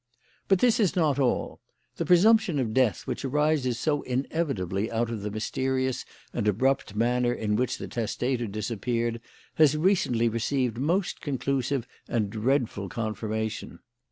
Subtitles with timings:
[0.47, 1.59] "But this is not all.
[1.97, 7.31] The presumption of death which arises so inevitably out of the mysterious and abrupt manner
[7.31, 9.21] in which the testator disappeared
[9.61, 13.77] has recently received most conclusive and dreadful confirmation.